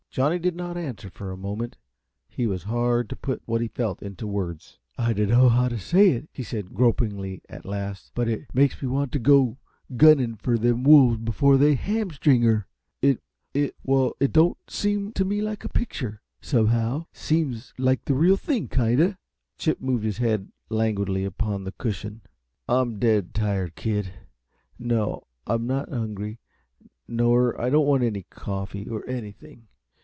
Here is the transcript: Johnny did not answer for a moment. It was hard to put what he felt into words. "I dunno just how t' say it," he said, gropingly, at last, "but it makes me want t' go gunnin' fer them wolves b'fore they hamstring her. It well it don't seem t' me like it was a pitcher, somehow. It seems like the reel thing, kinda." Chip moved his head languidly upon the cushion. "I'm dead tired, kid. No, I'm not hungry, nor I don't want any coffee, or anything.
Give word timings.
Johnny 0.13 0.37
did 0.39 0.57
not 0.57 0.75
answer 0.75 1.09
for 1.09 1.31
a 1.31 1.37
moment. 1.37 1.77
It 2.35 2.47
was 2.47 2.63
hard 2.63 3.07
to 3.09 3.15
put 3.15 3.41
what 3.45 3.61
he 3.61 3.69
felt 3.69 4.01
into 4.03 4.27
words. 4.27 4.77
"I 4.97 5.13
dunno 5.13 5.43
just 5.47 5.55
how 5.55 5.69
t' 5.69 5.77
say 5.77 6.09
it," 6.09 6.27
he 6.33 6.43
said, 6.43 6.73
gropingly, 6.73 7.41
at 7.47 7.63
last, 7.65 8.11
"but 8.13 8.27
it 8.27 8.53
makes 8.53 8.81
me 8.81 8.89
want 8.89 9.13
t' 9.13 9.19
go 9.19 9.57
gunnin' 9.95 10.35
fer 10.35 10.57
them 10.57 10.83
wolves 10.83 11.17
b'fore 11.19 11.55
they 11.57 11.75
hamstring 11.75 12.41
her. 12.41 12.67
It 13.53 13.75
well 13.85 14.13
it 14.19 14.33
don't 14.33 14.57
seem 14.69 15.13
t' 15.13 15.23
me 15.23 15.41
like 15.41 15.59
it 15.63 15.67
was 15.71 15.75
a 15.75 15.79
pitcher, 15.79 16.21
somehow. 16.41 17.05
It 17.13 17.17
seems 17.17 17.73
like 17.77 18.03
the 18.03 18.13
reel 18.13 18.35
thing, 18.35 18.67
kinda." 18.67 19.17
Chip 19.57 19.79
moved 19.79 20.03
his 20.03 20.17
head 20.17 20.51
languidly 20.67 21.23
upon 21.23 21.63
the 21.63 21.71
cushion. 21.71 22.19
"I'm 22.67 22.99
dead 22.99 23.33
tired, 23.33 23.75
kid. 23.75 24.11
No, 24.77 25.27
I'm 25.47 25.65
not 25.65 25.87
hungry, 25.87 26.37
nor 27.07 27.57
I 27.59 27.69
don't 27.69 27.87
want 27.87 28.03
any 28.03 28.23
coffee, 28.23 28.89
or 28.89 29.07
anything. 29.07 29.69